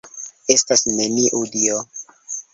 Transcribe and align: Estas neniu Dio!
Estas 0.53 0.83
neniu 1.01 1.43
Dio! 1.59 1.79